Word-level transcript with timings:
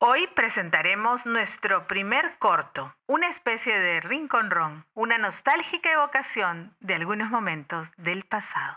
Hoy 0.00 0.28
presentaremos 0.36 1.26
nuestro 1.26 1.88
primer 1.88 2.38
corto, 2.38 2.94
una 3.08 3.28
especie 3.30 3.76
de 3.76 4.00
rincón 4.00 4.48
ron, 4.48 4.84
una 4.94 5.18
nostálgica 5.18 5.90
evocación 5.90 6.72
de 6.78 6.94
algunos 6.94 7.32
momentos 7.32 7.88
del 7.96 8.22
pasado. 8.22 8.76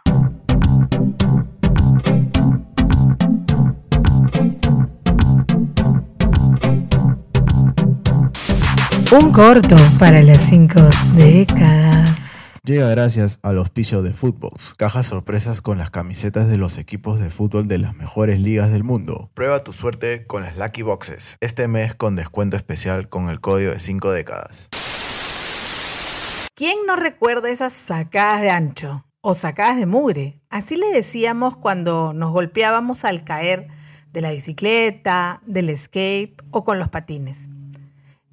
Un 9.12 9.32
corto 9.32 9.76
para 10.00 10.24
las 10.24 10.42
cinco 10.42 10.80
décadas. 11.14 12.21
Llega 12.64 12.88
gracias 12.90 13.40
al 13.42 13.58
auspicio 13.58 14.04
de 14.04 14.14
Footbox, 14.14 14.76
cajas 14.76 15.08
sorpresas 15.08 15.64
con 15.64 15.80
las 15.80 15.90
camisetas 15.90 16.48
de 16.48 16.58
los 16.58 16.78
equipos 16.78 17.20
de 17.20 17.32
fútbol 17.32 17.68
de 17.68 17.80
las 17.80 17.96
mejores 17.96 18.40
ligas 18.40 18.72
del 18.72 18.84
mundo. 18.84 19.32
Prueba 19.34 19.64
tu 19.64 19.74
suerte 19.74 20.28
con 20.28 20.44
las 20.44 20.58
Lucky 20.58 20.84
Boxes, 20.84 21.38
este 21.42 21.68
mes 21.68 21.96
con 21.96 22.16
descuento 22.16 22.58
especial 22.58 23.10
con 23.10 23.30
el 23.30 23.42
código 23.42 23.72
de 23.72 23.80
5 23.80 24.12
décadas. 24.12 24.70
¿Quién 26.54 26.78
no 26.86 26.96
recuerda 26.96 27.50
esas 27.50 27.74
sacadas 27.74 28.42
de 28.42 28.52
ancho 28.52 29.08
o 29.22 29.34
sacadas 29.34 29.78
de 29.78 29.88
mugre? 29.88 30.40
Así 30.52 30.78
le 30.78 30.92
decíamos 30.92 31.58
cuando 31.58 32.14
nos 32.14 32.32
golpeábamos 32.32 33.06
al 33.06 33.24
caer 33.24 33.70
de 34.14 34.22
la 34.22 34.30
bicicleta, 34.30 35.42
del 35.48 35.76
skate 35.76 36.40
o 36.52 36.64
con 36.64 36.78
los 36.78 36.90
patines. 36.90 37.50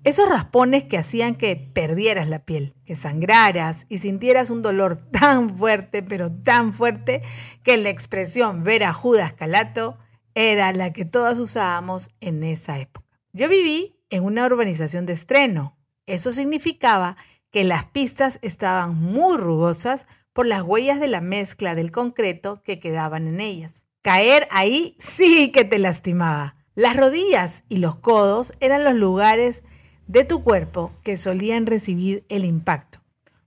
Esos 0.05 0.29
raspones 0.29 0.85
que 0.85 0.97
hacían 0.97 1.35
que 1.35 1.57
perdieras 1.57 2.29
la 2.29 2.45
piel, 2.45 2.75
que 2.85 2.97
sangraras 2.97 3.85
y 3.89 3.99
sintieras 3.99 4.51
un 4.51 4.63
dolor 4.63 4.97
tan 5.13 5.51
fuerte, 5.51 6.03
pero 6.03 6.33
tan 6.33 6.73
fuerte, 6.73 7.23
que 7.63 7.77
la 7.77 7.91
expresión 7.91 8.63
ver 8.65 8.85
a 8.85 8.93
Judas 8.93 9.33
Calato 9.33 9.99
era 10.35 10.73
la 10.73 10.93
que 10.93 11.05
todas 11.05 11.39
usábamos 11.39 12.11
en 12.21 12.45
esa 12.45 12.79
época. 12.79 13.07
Yo 13.33 13.49
viví 13.49 14.01
en 14.11 14.25
una 14.25 14.47
urbanización 14.47 15.05
de 15.05 15.13
estreno. 15.13 15.77
Eso 16.07 16.33
significaba 16.33 17.17
que 17.51 17.65
las 17.65 17.87
pistas 17.87 18.39
estaban 18.43 18.95
muy 18.95 19.37
rugosas 19.37 20.07
por 20.33 20.47
las 20.47 20.63
huellas 20.63 21.01
de 21.01 21.09
la 21.09 21.21
mezcla 21.21 21.75
del 21.75 21.91
concreto 21.91 22.63
que 22.63 22.79
quedaban 22.79 23.27
en 23.27 23.41
ellas. 23.41 23.87
Caer 24.03 24.47
ahí 24.51 24.97
sí 24.99 25.51
que 25.51 25.65
te 25.65 25.79
lastimaba. 25.79 26.55
Las 26.75 26.97
rodillas 26.97 27.65
y 27.69 27.79
los 27.79 27.97
codos 27.97 28.53
eran 28.61 28.85
los 28.85 28.95
lugares 28.95 29.65
de 30.09 30.25
tu 30.25 30.43
cuerpo 30.43 30.93
que 31.05 31.17
solían 31.17 31.67
recibir 31.67 32.25
el 32.29 32.45
impacto. 32.45 33.01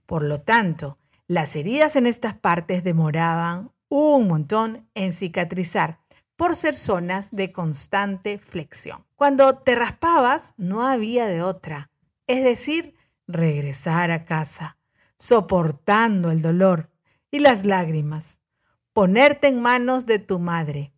Por 0.06 0.22
lo 0.22 0.40
tanto, 0.40 0.96
las 1.26 1.56
heridas 1.56 1.96
en 1.96 2.06
estas 2.06 2.34
partes 2.34 2.84
demoraban 2.84 3.72
un 3.88 4.28
montón 4.28 4.88
en 4.94 5.12
cicatrizar 5.12 5.98
por 6.36 6.56
ser 6.56 6.74
zonas 6.74 7.28
de 7.32 7.52
constante 7.52 8.38
flexión. 8.38 9.04
Cuando 9.16 9.58
te 9.58 9.74
raspabas, 9.74 10.54
no 10.56 10.86
había 10.86 11.26
de 11.26 11.42
otra, 11.42 11.90
es 12.26 12.42
decir, 12.42 12.94
regresar 13.26 14.10
a 14.10 14.24
casa, 14.24 14.78
soportando 15.18 16.30
el 16.30 16.42
dolor 16.42 16.90
y 17.30 17.40
las 17.40 17.64
lágrimas, 17.64 18.38
ponerte 18.92 19.48
en 19.48 19.60
manos 19.60 20.06
de 20.06 20.18
tu 20.18 20.38
madre. 20.38 20.92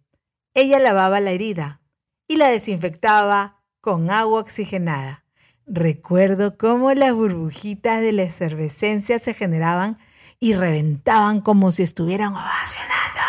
Ella 0.52 0.78
lavaba 0.78 1.20
la 1.20 1.30
herida 1.30 1.80
y 2.28 2.36
la 2.36 2.48
desinfectaba 2.48 3.62
con 3.80 4.10
agua 4.10 4.40
oxigenada. 4.40 5.23
Recuerdo 5.66 6.58
cómo 6.58 6.92
las 6.92 7.14
burbujitas 7.14 8.02
de 8.02 8.12
la 8.12 8.22
efervescencia 8.22 9.18
se 9.18 9.32
generaban 9.32 9.98
y 10.38 10.52
reventaban 10.52 11.40
como 11.40 11.72
si 11.72 11.82
estuvieran 11.82 12.34
ovacionando 12.34 13.20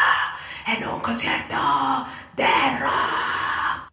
en 0.68 0.88
un 0.88 1.00
concierto 1.00 1.56
de 2.36 2.44
rock. 2.80 3.92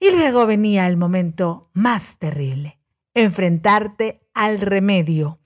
Y 0.00 0.12
luego 0.16 0.46
venía 0.46 0.86
el 0.86 0.96
momento 0.96 1.68
más 1.74 2.16
terrible, 2.16 2.78
enfrentarte 3.12 4.22
al 4.32 4.60
remedio, 4.62 5.38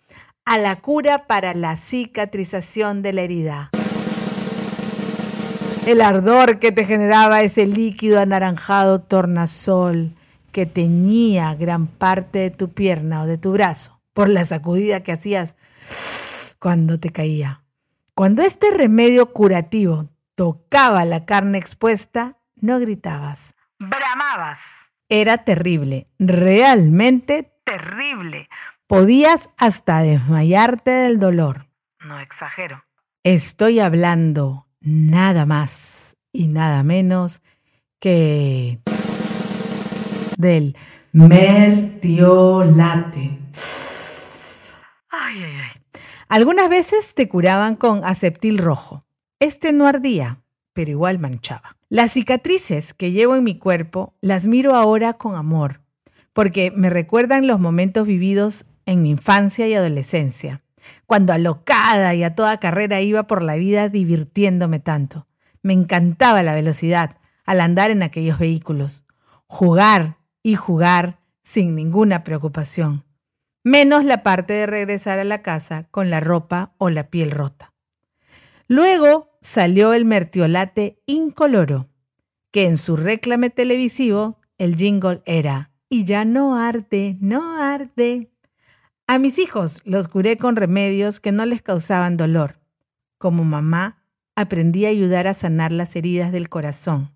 a 0.45 0.59
la 0.59 0.77
cura 0.77 1.27
para 1.27 1.55
la 1.55 1.77
cicatrización 1.77 3.03
de 3.03 3.13
la 3.15 3.23
herida. 3.23 3.71
El 5.87 6.01
ardor 6.01 6.61
que 6.61 6.71
te 6.71 6.85
generaba 6.85 7.43
ese 7.43 7.67
líquido 7.67 8.21
anaranjado 8.21 9.01
tornasol 9.01 10.15
que 10.57 10.65
teñía 10.65 11.55
gran 11.55 11.87
parte 11.87 12.39
de 12.39 12.51
tu 12.51 12.73
pierna 12.73 13.21
o 13.21 13.27
de 13.27 13.37
tu 13.37 13.53
brazo 13.53 14.01
por 14.15 14.31
la 14.31 14.47
sacudida 14.47 15.03
que 15.03 15.13
hacías 15.13 15.55
cuando 16.59 16.99
te 16.99 17.11
caía. 17.11 17.63
Cuando 18.15 18.41
este 18.41 18.71
remedio 18.71 19.35
curativo 19.35 20.09
tocaba 20.35 21.05
la 21.05 21.27
carne 21.27 21.59
expuesta, 21.59 22.39
no 22.59 22.81
gritabas, 22.81 23.55
bramabas. 23.79 24.59
Era 25.11 25.45
terrible, 25.45 26.09
realmente 26.19 27.53
terrible. 27.67 28.49
Podías 28.87 29.51
hasta 29.59 30.01
desmayarte 30.01 30.91
del 30.91 31.19
dolor. 31.19 31.69
No 32.01 32.19
exagero. 32.19 32.83
Estoy 33.25 33.81
hablando 33.81 34.69
nada 34.81 35.45
más 35.45 36.17
y 36.33 36.49
nada 36.49 36.83
menos 36.83 37.43
que 38.01 38.81
del 40.37 40.77
mertiolate. 41.13 42.19
Ay, 45.11 45.43
ay, 45.43 45.53
ay. 45.65 45.73
Algunas 46.29 46.69
veces 46.69 47.15
te 47.15 47.29
curaban 47.29 47.77
con 47.77 48.05
aceptil 48.05 48.59
rojo. 48.59 49.05
Este 49.39 49.73
no 49.73 49.87
ardía, 49.87 50.43
pero 50.73 50.91
igual 50.91 51.19
manchaba. 51.19 51.77
Las 51.89 52.13
cicatrices 52.13 52.95
que 52.95 53.13
llevo 53.13 53.37
en 53.37 53.45
mi 53.45 53.59
cuerpo 53.59 54.17
las 54.21 54.47
miro 54.47 54.75
ahora 54.75 55.15
con 55.15 55.37
amor, 55.37 55.83
porque 56.33 56.73
me 56.75 56.91
recuerdan 56.91 57.47
los 57.47 57.61
momentos 57.61 58.07
vividos 58.07 58.67
en 58.87 59.03
mi 59.03 59.11
infancia 59.11 59.69
y 59.69 59.75
adolescencia, 59.75 60.65
cuando 61.07 61.33
alocada 61.33 62.15
y 62.15 62.25
a 62.25 62.35
toda 62.35 62.59
carrera 62.59 63.01
iba 63.01 63.29
por 63.29 63.43
la 63.43 63.55
vida 63.55 63.89
divirtiéndome 63.89 64.81
tanto. 64.81 65.29
Me 65.63 65.73
encantaba 65.73 66.43
la 66.43 66.55
velocidad 66.55 67.19
al 67.45 67.61
andar 67.61 67.91
en 67.91 68.03
aquellos 68.03 68.39
vehículos, 68.39 69.05
jugar 69.47 70.19
y 70.47 70.55
jugar 70.55 71.19
sin 71.43 71.75
ninguna 71.75 72.23
preocupación, 72.23 73.05
menos 73.65 74.05
la 74.05 74.23
parte 74.23 74.53
de 74.53 74.67
regresar 74.67 75.19
a 75.19 75.25
la 75.25 75.43
casa 75.43 75.89
con 75.91 76.09
la 76.09 76.21
ropa 76.21 76.77
o 76.79 76.89
la 76.89 77.11
piel 77.11 77.33
rota. 77.33 77.75
Luego 78.69 79.37
salió 79.43 79.93
el 79.93 80.05
mertiolate 80.05 81.03
incoloro, 81.05 81.89
que 82.53 82.67
en 82.67 82.79
su 82.79 82.95
réclame 82.95 83.51
televisivo 83.51 84.39
el 84.57 84.77
jingle 84.77 85.21
era 85.27 85.73
y 85.89 86.05
ya 86.05 86.25
no 86.25 86.55
arde, 86.55 87.17
no 87.21 87.61
arde. 87.61 88.31
A 89.09 89.19
mis 89.19 89.41
hijos 89.41 89.81
los 89.85 90.07
curé 90.07 90.37
con 90.37 90.55
remedios 90.55 91.19
que 91.19 91.33
no 91.33 91.45
les 91.45 91.61
causaban 91.61 92.17
dolor. 92.17 92.61
Como 93.19 93.43
mamá, 93.43 94.05
aprendí 94.37 94.87
a 94.87 94.91
ayudar 94.91 95.27
a 95.27 95.35
sanar 95.35 95.73
las 95.73 95.97
heridas 95.97 96.31
del 96.31 96.49
corazón, 96.49 97.13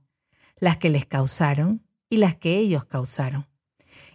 las 0.58 0.78
que 0.78 0.88
les 0.88 1.06
causaron 1.06 1.84
y 2.10 2.18
las 2.18 2.36
que 2.36 2.58
ellos 2.58 2.84
causaron. 2.84 3.46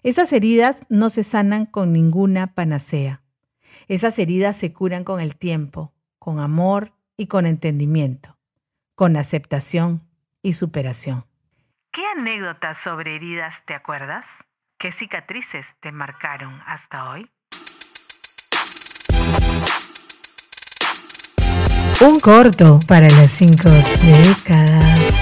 Esas 0.03 0.31
heridas 0.33 0.85
no 0.89 1.09
se 1.09 1.23
sanan 1.23 1.65
con 1.65 1.91
ninguna 1.91 2.53
panacea. 2.53 3.23
Esas 3.87 4.19
heridas 4.19 4.55
se 4.55 4.71
curan 4.71 5.03
con 5.03 5.19
el 5.19 5.35
tiempo, 5.35 5.93
con 6.19 6.39
amor 6.39 6.93
y 7.17 7.25
con 7.27 7.47
entendimiento, 7.47 8.37
con 8.93 9.17
aceptación 9.17 10.07
y 10.43 10.53
superación. 10.53 11.25
¿Qué 11.91 12.03
anécdotas 12.17 12.77
sobre 12.81 13.15
heridas 13.15 13.55
te 13.65 13.73
acuerdas? 13.73 14.25
¿Qué 14.77 14.91
cicatrices 14.91 15.65
te 15.79 15.91
marcaron 15.91 16.61
hasta 16.67 17.09
hoy? 17.09 17.29
Un 22.01 22.19
corto 22.19 22.79
para 22.87 23.09
las 23.09 23.31
cinco 23.31 23.69
décadas. 23.69 25.14